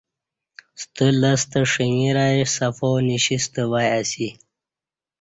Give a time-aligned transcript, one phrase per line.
[0.81, 4.29] ستہ لستہ ݜݣرای صفا نشیتہ وای اسہ